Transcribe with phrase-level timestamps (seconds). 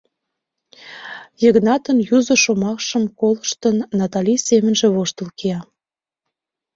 [1.43, 5.59] —Йыгнатын юзо шомакшым колыштын, Натали семынже воштыл кия.